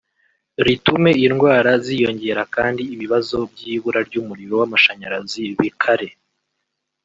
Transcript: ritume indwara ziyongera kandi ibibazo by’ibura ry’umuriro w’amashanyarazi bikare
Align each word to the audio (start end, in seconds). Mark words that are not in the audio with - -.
ritume 0.65 1.11
indwara 1.27 1.71
ziyongera 1.85 2.41
kandi 2.55 2.81
ibibazo 2.93 3.37
by’ibura 3.51 3.99
ry’umuriro 4.07 4.53
w’amashanyarazi 4.61 5.41
bikare 5.59 6.07